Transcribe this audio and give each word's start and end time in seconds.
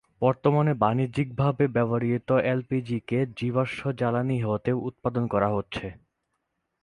বর্তমানে 0.21 0.73
বাণিজ্যিক 0.75 1.29
ভাবে 1.35 1.65
ব্যবহৃত 1.67 2.29
এল 2.51 2.59
পি 2.69 2.77
জি 2.87 2.97
কে 3.07 3.19
জীবাশ্ম 3.37 3.81
জ্বালানী 3.99 4.37
হতে 4.43 4.71
উৎপাদন 4.87 5.23
করা 5.27 5.49
হচ্ছে। 5.49 5.87